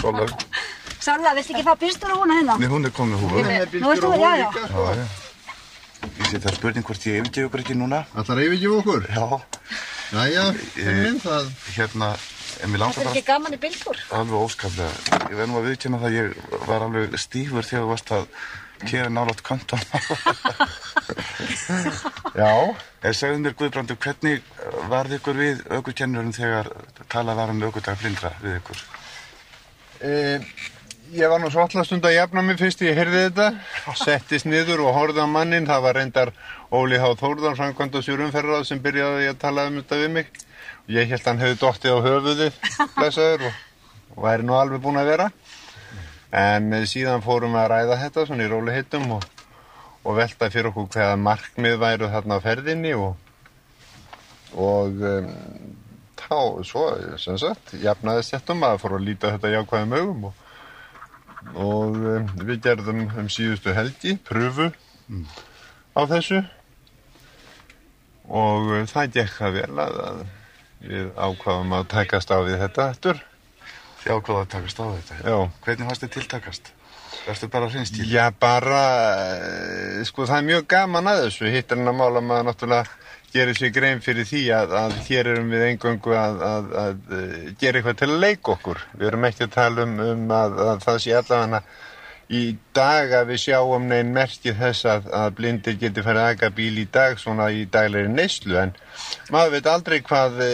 [0.00, 0.26] Sola.
[1.06, 2.56] Sála, viltu ekki fá bílstörahúna hérna?
[2.58, 3.34] Nei, hún er komin húfa.
[3.36, 3.66] Hún er
[4.18, 4.32] já.
[4.42, 4.60] líka.
[4.74, 5.06] Já, já.
[6.18, 8.02] Ég sé það er spurning hvort ég yfirgefi ykkur ekki núna.
[8.18, 9.06] Ætlar að yfirgefa okkur?
[9.14, 9.26] Já.
[10.12, 10.44] Jæja,
[11.02, 11.52] minn það.
[11.76, 12.08] Hérna,
[12.62, 14.02] en mér langar Þetta er bara ekki gaman í bylgur.
[14.18, 14.92] alveg óskaplega.
[15.30, 16.26] Ég verð nú að viðkynna það að ég
[16.66, 17.88] var alveg stífur þegar
[18.82, 19.80] að kera nálátt konton.
[22.34, 22.52] Já.
[23.02, 24.44] Eða segðu mér Guðbrandur, hvernig
[24.90, 26.70] varð ykkur við aukurkennurum þegar
[27.10, 28.84] talað var um aukurdag blindra við ykkur?
[30.02, 30.12] E,
[31.14, 33.48] ég var nú svolítið stund að jafna mig fyrst ég heyrði þetta.
[33.98, 35.66] Settist niður og horfði á mannin.
[35.68, 36.32] Það var reyndar
[36.70, 37.12] Óli H.
[37.20, 40.32] Þórðar, samkvæmt og sjúrumferðar sem byrjaði að tala um þetta við mig.
[40.90, 42.54] Ég held að hann hefði dottið á höfuðið,
[43.46, 43.50] og,
[44.22, 45.28] væri nú alveg búinn að vera.
[46.32, 49.24] En eh, síðan fórum við að ræða þetta svona í róli hittum og,
[50.02, 53.18] og velta fyrir okkur hvaða markmið væru þarna á ferðinni og,
[54.56, 55.28] og um,
[56.22, 56.86] þá, svo,
[57.20, 60.40] sem sagt, jafnaðist þetta um að fór að líta þetta jákvæðum augum og,
[61.52, 64.70] og um, við gerðum um síðustu helgi pröfu
[65.92, 66.40] á þessu
[68.32, 70.24] og uh, það gekk það vel að, að
[70.82, 73.22] við ákvaðum að takast á við þetta eftir.
[74.02, 75.18] Þið ákvaða að takast á þetta.
[75.22, 75.36] Já.
[75.66, 76.72] Hvernig fannst þið tiltakast?
[77.22, 78.06] Verstu bara hreinstíl?
[78.10, 78.82] Já, bara,
[79.36, 81.52] eh, sko, það er mjög gaman að þessu.
[81.54, 82.86] Hitt hann að mála maður náttúrulega
[83.32, 87.46] gerir sér grein fyrir því að, að hér erum við eingöngu að, að, að eh,
[87.60, 88.82] gera eitthvað til að leika okkur.
[88.98, 91.62] Við erum ekki að tala um, um að, að það sé allavega
[92.30, 92.42] í
[92.76, 96.78] dag að við sjáum neinn merkið þess að, að blindir geti farið að aka bíl
[96.80, 98.74] í dag svona í daglegri neyslu en
[99.34, 100.50] maður veit aldrei hvað e,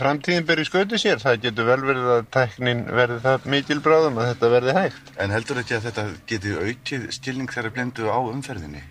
[0.00, 1.20] framtíðin í skötu sér.
[1.22, 5.12] Það getur vel verið að tæknin verði það mikil bráðum að þetta verði hægt.
[5.18, 8.82] En heldur ekki að þetta geti aukið skilning þeirra blindu á umferðinni?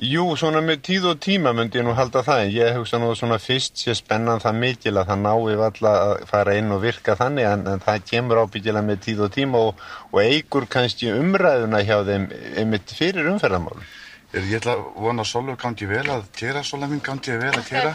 [0.00, 3.10] Jú, svona með tíð og tíma myndi ég nú halda það en ég hugsa nú
[3.12, 7.12] svona fyrst sé spennan það mikil að það nái valla að fara inn og virka
[7.18, 11.82] þannig en, en það kemur ábyggilega með tíð og tíma og, og eigur kannski umræðuna
[11.84, 12.24] hjá þeim
[12.62, 13.76] einmitt fyrir umferðamál.
[14.32, 17.52] Er, ég ætla að vona að Solveig gangi vel að kera, Solveig mín gangi vel
[17.52, 17.92] að kera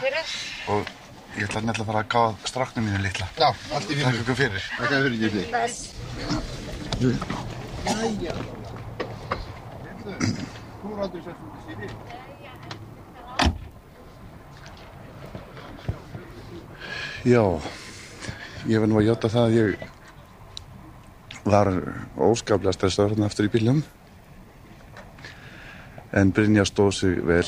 [0.75, 0.85] og
[1.39, 3.25] ég ætla nefnilega að fara að gáða stráknum mínu litla.
[3.41, 4.05] Já, allt í fyrir.
[4.05, 4.61] Takk ykkur fyrir.
[4.77, 5.43] Takk fyrir Gildi.
[7.89, 8.33] Jæja.
[10.85, 11.54] Þú ráttur sér síri.
[17.25, 17.41] Já,
[18.69, 19.69] ég verð nú að hjáta það að ég
[21.45, 21.71] var
[22.21, 23.81] óskaplega stressaður hérna aftur í bílum
[26.15, 27.47] en Brynja stóð sig vel.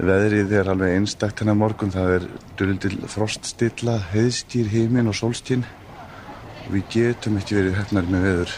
[0.00, 1.92] Veðrið er alveg einstakt hennar morgun.
[1.92, 2.26] Það er
[2.58, 5.66] dulindil froststilla heiðskýr heiminn og sólskinn
[6.70, 8.52] við getum ekki verið hefnar með veður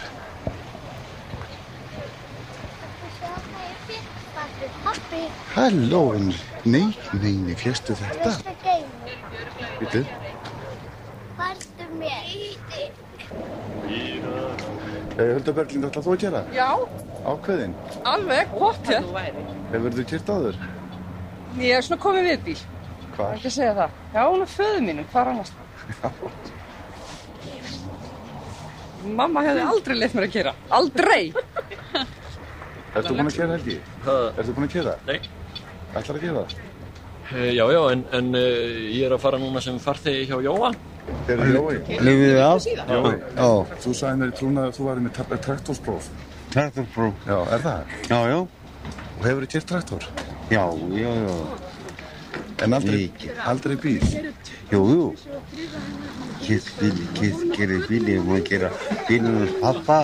[4.83, 5.23] Pappi,
[5.55, 6.33] Halló, en
[6.65, 6.87] nei,
[7.21, 8.31] nei, nei, férstu þetta?
[8.41, 9.17] þetta geymur.
[9.83, 10.07] Vitið?
[11.39, 12.31] Færstu mér.
[15.19, 16.41] Hulda Berglind, ætla þú að gera?
[16.57, 16.69] Já,
[17.29, 17.75] Ákveðin?
[18.09, 19.11] alveg, pottið.
[19.75, 20.57] Hefur þú kert áður?
[21.61, 22.57] Ég er svona komið við bíl,
[23.17, 23.35] Hvar?
[23.37, 23.91] ekki að segja það.
[24.17, 25.53] Já, hún er föðu mínum, hvað er annars?
[29.21, 30.53] Mamma hefði aldrei leitt mér að gera.
[30.71, 31.23] Aldrei!
[32.93, 33.77] Ertu búinn að kera Helgi?
[34.05, 34.97] Það, Ertu búinn að kera?
[35.09, 35.21] Nei.
[35.93, 36.57] Ætlar að gera það?
[37.33, 38.43] eh, já, já, en, en uh,
[38.93, 40.73] ég er að fara núna sem farþegi hjá Jóa.
[41.27, 41.79] Hver er Jói?
[41.99, 42.67] Lifið þið af?
[42.67, 43.15] Jói.
[43.37, 43.49] Já.
[43.85, 46.09] Þú sagði mér í trúna að þú væri með tra- traktorspróf.
[46.53, 47.25] Traktorpróf.
[47.27, 47.97] Já, er það?
[48.13, 48.39] Já, já.
[49.19, 50.07] Og hefur þið kert traktor?
[50.53, 50.65] Já,
[51.01, 51.37] já, já.
[52.63, 53.07] En aldrei,
[53.51, 54.05] aldrei bíl?
[54.71, 55.07] Jú, jú.
[56.43, 56.69] Kitt
[57.57, 58.71] gerir bíl, ég er búin að gera
[59.09, 59.99] bílunum hans pappa,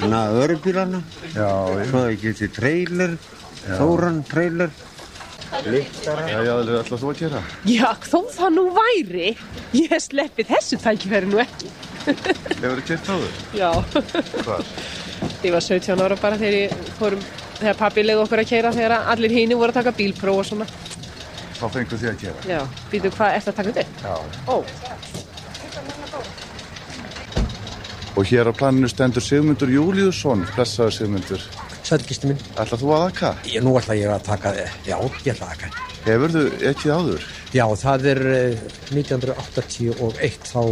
[0.00, 1.02] hana örubílana.
[1.34, 1.84] Já, já.
[1.90, 3.16] Svo ég geti trailer,
[3.68, 4.70] Þóran trailer,
[5.66, 6.24] liftara.
[6.28, 7.42] Já, já, ætlar þú að gera?
[7.68, 9.28] Já, þó það nú væri,
[9.78, 11.70] ég sleppi þessu tækifæri nú ekki.
[12.08, 13.32] Hefur þið kert áður?
[13.58, 13.70] Já,
[14.46, 14.64] Hvar?
[15.44, 17.24] ég var 17 ára bara þegar ég fórum,
[17.58, 20.68] þegar pappi leiði okkur að keira þegar allir hínu voru að taka bílpróf og svona.
[21.58, 22.44] Þá fengur þið að gera.
[22.54, 22.60] Já,
[22.92, 24.06] býtu hvað ert að taka þetta?
[24.06, 24.14] Já.
[24.48, 24.56] Ó,
[28.18, 31.42] Og hér á planinu stendur Sigmundur Júliusson, blessaður Sigmundur.
[31.88, 32.40] Sælgistu minn.
[32.60, 33.32] Ætlar þú að akka?
[33.48, 34.52] Ég, nú ætla ég að taka,
[34.84, 35.70] já, ég ætla að taka.
[36.04, 37.28] Hefur þú ekkið áður?
[37.56, 40.62] Já, það er eh, 1981, þá,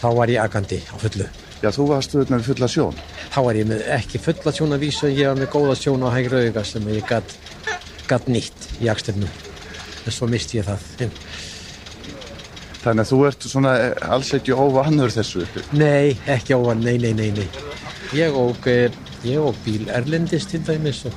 [0.00, 1.28] þá var ég agandi á fullu.
[1.62, 2.96] Já, þú varst auðvitað með fulla sjón.
[3.28, 6.08] Þá var ég með ekki fulla sjón að vísa, ég var með góða sjón á
[6.16, 7.36] hægri auga sem ég gatt
[8.08, 9.28] gat nýtt í aksturnu.
[10.02, 11.12] En svo misti ég það.
[12.82, 15.44] Þannig að þú ert svona eh, alls ekki óvanur þessu.
[15.76, 17.46] Nei, ekki óvan, nei, nei, nei, nei.
[18.16, 18.90] Ég og, eh,
[19.24, 21.14] ég og bíl Erlendis til dæmis og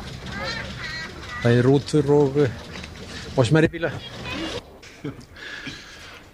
[1.41, 2.51] það er rútur og, eh,
[3.35, 3.91] og smæri bíla.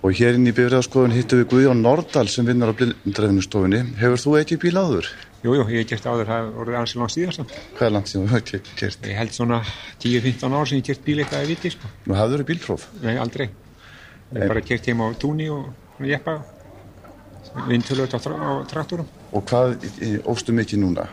[0.02, 3.84] Og hér inn í bifræðaskoðun hittum við Guðjón Nordal sem vinnar á blindrafinustofunni.
[4.00, 5.10] Hefur þú ekki bíl áður?
[5.44, 7.54] Jú, jú, ég hef gert áður, það voruð aðeins langt síðast.
[7.78, 9.06] Hvað er langt síðan þú hefur gert?
[9.06, 9.60] Ég held svona
[10.02, 11.94] 10-15 ár sem ég gert bíl eitthvað að viti, sko.
[12.10, 12.88] Nú hafður þú bílpróf?
[13.06, 13.48] Nei, aldrei.
[13.52, 16.40] Ég hef bara gert heim á túni og jeppa,
[17.70, 19.10] vindtöluð á, á traktorum.
[19.38, 21.06] Og hvað eh, óstu mikið núna?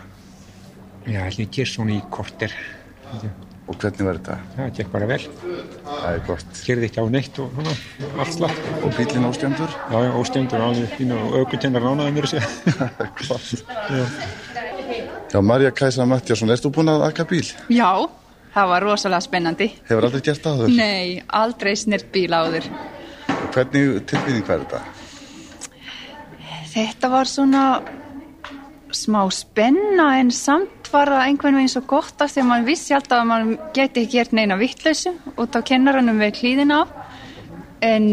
[1.09, 2.53] Já, held ég gert svona í korter.
[3.69, 4.35] Og hvernig var þetta?
[4.57, 5.21] Það gekk bara vel.
[5.85, 6.61] Það er gott.
[6.65, 7.75] Gerði ekki á neitt og svona,
[8.23, 8.61] allt slapp.
[8.81, 9.75] Og bílinn óstjöndur?
[9.93, 12.49] Já, já, óstjöndur, alveg fín og aukutennar ránaði mér að segja.
[13.25, 13.49] Gott.
[15.29, 17.45] Já, Marja Kæsa Mattiasson, erst þú búin að akka bíl?
[17.73, 17.91] Já,
[18.55, 19.69] það var rosalega spennandi.
[19.91, 20.77] Hefur aldrei gert það áður?
[20.79, 22.69] Nei, aldrei snert bíl áður.
[23.53, 24.81] Hvernig tilbyrðing var þetta?
[26.73, 27.63] Þetta var svona
[28.95, 32.95] smá spenna en samt var það einhvern veginn svo gott af því að maður vissi
[32.97, 36.93] alltaf að maður geti ekki gert neina vittlausu út á kennaranum við klíðin af.
[37.79, 38.07] En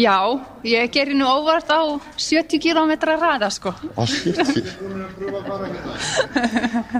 [0.00, 0.16] já,
[0.64, 1.84] ég gerir nú óvart á
[2.16, 3.74] 70 km ræða sko.
[3.76, 4.70] Á 70?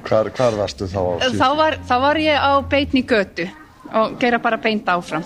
[0.05, 1.41] hvar, hvar varstu þá á 70?
[1.41, 3.49] Þá var, þá var ég á beitni götu
[3.97, 5.25] og gera bara beint áfram.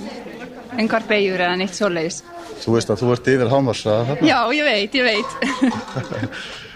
[0.78, 2.22] Engar beigur eða neitt svoleiðis.
[2.60, 3.74] Þú veist að þú ert yfir þarna?
[4.22, 5.30] Já, ég veit, ég veit.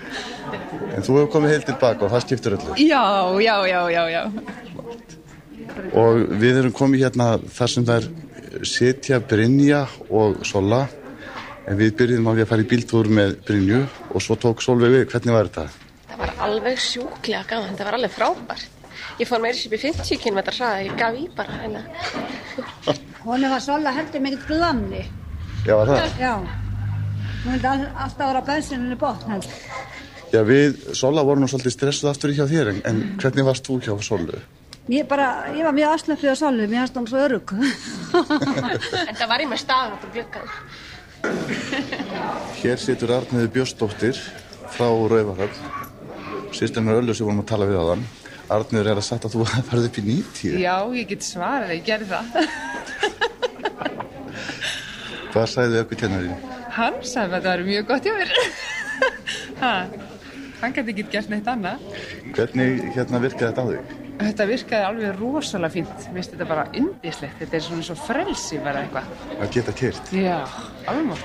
[0.95, 2.77] En þú hefur komið heilt tilbaka og það skiptir öllu.
[2.79, 3.05] já,
[3.41, 4.23] já, já, já, já.
[5.95, 10.85] Og við erum komið hérna þar sem það er setja Brynja og Sola.
[11.65, 13.81] En við byrjum á því að fara í bíltúr með Brynju
[14.13, 15.07] og svo tók Solveig við.
[15.13, 15.67] Hvernig var þetta?
[16.11, 18.71] Það var alveg sjúklega gaman, það var alveg frábært.
[19.19, 21.83] Ég fór meiri sér upp í 50 km hraða, ég gaf í bara hérna.
[23.25, 25.03] Hún var svolga heldur mikið glanni.
[25.65, 26.19] Já, var það?
[26.21, 26.35] Já.
[27.45, 29.57] Hún all, alltaf vera á bensininu bótt heldur.
[30.35, 33.77] Já, við Sola vorum nú svolítið stressuð aftur hjá þér, en, en hvernig varst þú
[33.85, 34.41] hjá Solu?
[34.91, 37.53] Ég, bara, ég var mjög afslöfið á solu, mér fannst hún svo örug.
[39.09, 40.49] En það var ég með staðan út úr glöggan.
[42.59, 44.19] Hér situr Arniði Björnsdóttir
[44.75, 45.71] frá Rauvarhöfn.
[46.55, 48.05] Sýstirinn Öllu sem vorum að tala við á þann.
[48.59, 50.59] Arniður er að sagt að þú farið upp í 90.
[50.67, 52.25] Já, ég get svarað, ég gerði það.
[55.31, 56.51] Hvað sagði aukvitennarinn?
[56.75, 58.31] Hann sagði að það var mjög gott hjá mér.
[60.55, 61.85] ha, hann geti ekki gert neitt annað.
[62.35, 64.01] Hvernig hérna virkaði þetta á þig?
[64.15, 65.95] Þetta virkaði alveg rosalega fínt.
[66.07, 67.37] Mér finnst þetta bara indislegt.
[67.41, 69.09] Þetta er svona svo frelsi bara eitthvað.
[69.35, 70.13] Að geta kert?
[70.15, 70.37] Já,
[70.91, 71.25] alveg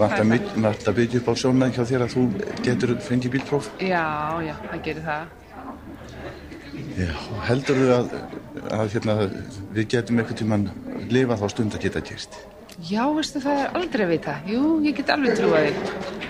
[0.00, 2.24] Vart að byggja upp á sjónæði hjá þér að þú
[2.64, 3.70] getur fengið bílpróf?
[3.84, 4.06] Já,
[4.46, 5.40] já, það gerir það.
[6.94, 7.10] Já,
[7.48, 8.12] heldur þú að,
[8.74, 9.14] að hérna,
[9.76, 10.68] við getum eitthvað tíman
[11.12, 12.38] lifa þá stund að geta kert?
[12.82, 14.38] Já, veistu, það er aldrei að vita.
[14.48, 16.22] Jú, ég get alveg trúið því.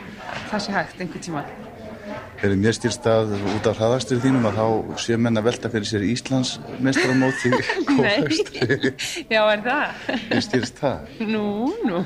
[0.50, 1.44] Það sé hægt einhvern tíma.
[2.44, 5.88] Er mér styrst að út af hraðastur þínum að þá sé menn að velta fyrir
[5.88, 6.50] sér Íslands
[6.84, 7.48] mestramóti
[8.04, 8.18] Nei,
[9.32, 10.02] já, er það?
[10.28, 11.14] Mér styrst það.
[11.24, 11.46] Nú,
[11.88, 12.02] nú.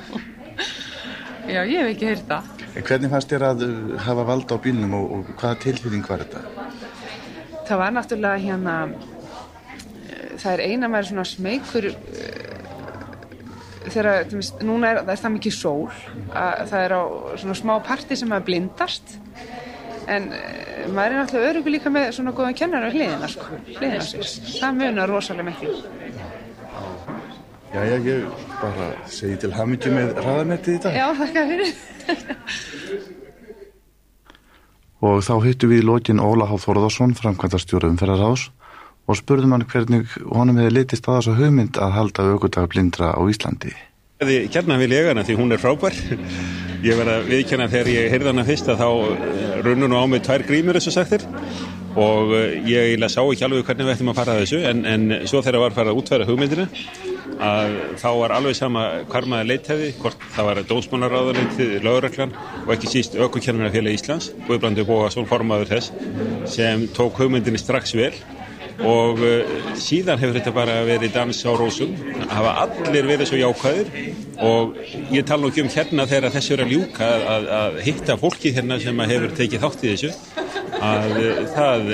[1.49, 2.49] Já, ég hef ekki heyrt það.
[2.69, 6.23] En hvernig fannst þér að uh, hafa valda á bílnum og, og hvaða tilfinning var
[6.23, 6.67] þetta?
[7.67, 8.75] Það var náttúrulega hérna,
[10.39, 11.91] það er eina maður svona smeykur
[13.89, 15.89] þegar, til dæmis, núna er er það mikið sól
[16.31, 17.03] að það er á
[17.41, 19.19] svona smá parti sem maður blindast
[20.15, 24.03] en eh, maður er náttúrulega öryggur líka með svona góðan kennar á hliðina sko, hliðina
[24.05, 25.73] sér, það munar rosalega miklu.
[27.69, 30.95] Já, já, ég bara segi til hamingju með hraðanettið í dag.
[30.97, 31.73] Já, þakka fyrir.
[35.05, 38.49] Og þá hittu við í lokin Óla Háð Þorðarsson, framkvæmdarstjóra umferðarás
[39.09, 43.21] og spurðum hann hvernig honum hefði litist að þessa hugmynd að halda aukudag blindra á
[43.29, 43.71] Íslandi.
[44.19, 45.95] Kjarna vil ég hana því hún er frábær.
[46.83, 48.89] Ég verði að viðkjanna þegar ég heyrði hana fyrst að þá
[49.63, 51.23] runnur nú á mig tvær grímur þessu sagtir
[51.95, 52.33] og
[52.67, 55.39] ég eiginlega sá ekki alveg hvernig við ættum að fara að þessu en, en svo
[55.43, 56.65] þegar var farið að útfæra hugmyndina
[57.47, 62.91] að þá var alveg sama hvar maður leitæði, hvort það var dósmánaráðarleitið, lögreglan og ekki
[62.91, 65.95] síst ökkukennarfélag Íslands, Guðbrandur Bóasson formaður þess
[66.57, 68.11] sem tók hugmyndinni strax vel
[68.85, 71.95] og uh, síðan hefur þetta bara verið dans á rósum,
[72.31, 73.93] hafa allir verið svo jákvæðir.
[74.39, 74.77] Og
[75.11, 78.53] ég tala nú ekki um hérna þegar þessu er að ljúka að, að hitta fólki
[78.55, 80.13] hérna sem hefur tekið þátt í þessu.
[80.79, 81.89] Að uh, það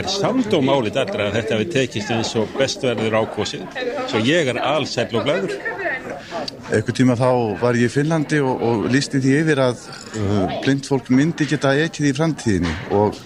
[0.00, 3.68] er samt og málit allra að þetta hefur tekist eins og bestverður ákvosið
[4.10, 5.54] svo ég er allsæl og glæður
[6.70, 7.30] Eitthvað tíma þá
[7.60, 9.80] var ég í Finnlandi og, og lísti því yfir að
[10.20, 12.74] uh, blind fólk myndi geta ekið í framtíðinni.
[12.94, 13.18] Og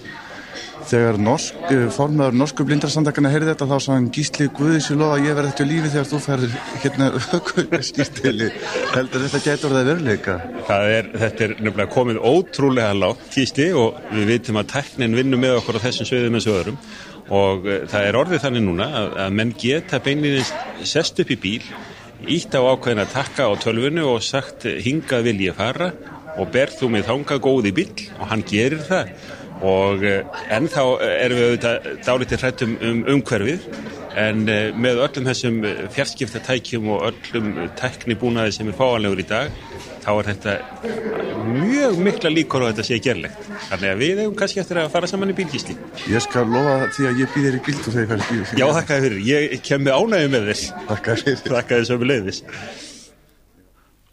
[0.89, 5.27] þegar norsk, formaður norsku blindrasandakana heyrði þetta þá sagði hann Gísli Guðis í lofa að
[5.27, 7.09] ég verði eftir lífi þegar þú færður hérna
[7.89, 8.49] skýrstili
[8.93, 10.37] heldur þetta getur það veruleika?
[10.75, 15.59] Er, Þetta er nefnilega komið ótrúlega lágt Gísli og við vitum að teknin vinnur með
[15.61, 16.81] okkur á þessum sviðum eins og öðrum.
[17.35, 21.39] Og uh, það er orðið þannig núna að, að menn geta beinlinist sest upp í
[21.41, 21.61] bíl
[22.31, 25.91] ítt á ákveðina takka á tölvunu og sagt hingað vil ég fara.
[26.35, 29.13] Og ber þú mig þangað góði bíl og hann gerir það
[29.63, 33.69] og ennþá erum við auðvitað dálítið hrættum um umhverfið.
[34.15, 34.45] En
[34.79, 35.57] með öllum þessum
[35.91, 37.49] fjarskiptatækjum og öllum
[37.79, 39.51] tæknibúnaði sem er fáanlegur í dag
[40.05, 40.53] þá er þetta
[41.49, 43.49] mjög mikla líkur á þetta sé gerlegt.
[43.71, 45.75] Þannig að við hefum kannski eftir að fara saman í bílgísli.
[46.13, 48.29] Ég skal lofa því að ég býð þér í bíl og þegar ég fær í
[48.29, 48.59] bíl.
[48.61, 50.65] Já, þakka þér fyrir, ég kem með ánægju með þér.
[50.91, 52.41] Þakka þér Þakka þér sömu leiðis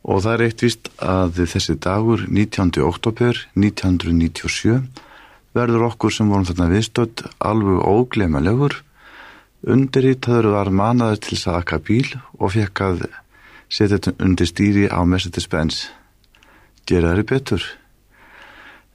[0.02, 2.72] Og það er eitt vist að þessi dagur 19.
[2.82, 4.80] oktober 1997
[5.56, 8.78] verður okkur sem vorum þarna viðstödd alveg óglемalegur
[9.62, 13.04] undirritaður var manaður til að akka bíl og fekk að
[13.72, 15.86] setja þetta undir stýri á Mercedes-Benz.
[16.88, 17.68] Gera þeirri betur.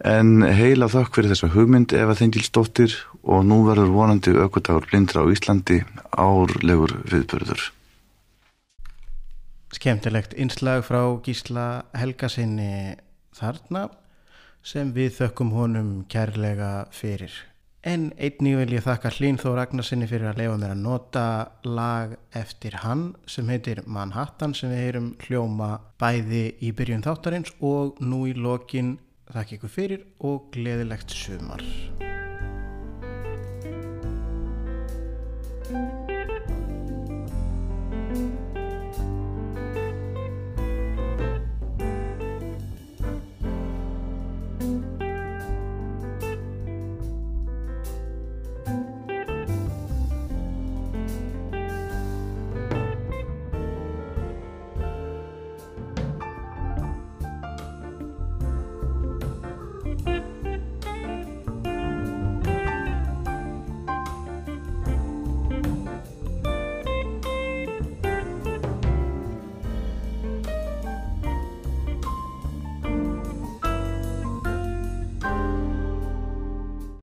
[0.05, 2.93] En heila þökk fyrir þessa hugmynd Eva Þengilsdóttir
[3.24, 5.82] og nú verður vonandi aukudagur blindra á Íslandi
[6.14, 7.72] árlegur viðbörður
[9.74, 11.66] Skemtilegt innslag frá Gísla
[11.97, 12.95] Helgasinni
[13.36, 13.88] þarna
[14.64, 17.34] sem við þökkum honum kærlega fyrir.
[17.88, 21.26] En einnig vil ég þakka Hlín Þó Ragnarsinni fyrir að leifa mér að nota
[21.64, 28.01] lag eftir hann sem heitir Manhattan sem við heyrum hljóma bæði í byrjun þáttarins og
[28.03, 28.97] nú í lokin
[29.32, 31.64] þakka ykkur fyrir og gleðilegt sumar.